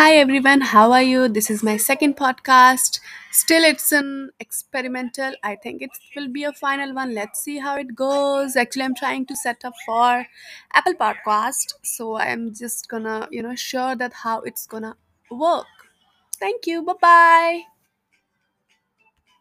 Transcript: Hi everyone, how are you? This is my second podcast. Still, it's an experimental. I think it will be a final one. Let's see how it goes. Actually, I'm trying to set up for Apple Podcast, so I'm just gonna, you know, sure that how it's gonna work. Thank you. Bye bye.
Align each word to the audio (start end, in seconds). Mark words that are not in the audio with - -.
Hi 0.00 0.16
everyone, 0.16 0.62
how 0.62 0.92
are 0.92 1.02
you? 1.02 1.28
This 1.28 1.50
is 1.50 1.62
my 1.62 1.76
second 1.76 2.16
podcast. 2.16 3.00
Still, 3.32 3.62
it's 3.64 3.92
an 3.92 4.30
experimental. 4.40 5.34
I 5.42 5.56
think 5.56 5.82
it 5.82 5.90
will 6.16 6.28
be 6.28 6.44
a 6.44 6.52
final 6.54 6.94
one. 6.94 7.14
Let's 7.14 7.40
see 7.40 7.58
how 7.58 7.76
it 7.76 7.94
goes. 7.94 8.56
Actually, 8.56 8.84
I'm 8.84 8.94
trying 8.94 9.26
to 9.26 9.36
set 9.36 9.62
up 9.62 9.74
for 9.84 10.26
Apple 10.72 10.94
Podcast, 10.94 11.74
so 11.82 12.16
I'm 12.16 12.54
just 12.54 12.88
gonna, 12.88 13.28
you 13.30 13.42
know, 13.42 13.54
sure 13.54 13.94
that 13.94 14.14
how 14.14 14.40
it's 14.40 14.66
gonna 14.66 14.96
work. 15.30 15.66
Thank 16.38 16.66
you. 16.66 16.82
Bye 16.82 16.94
bye. 17.02 17.79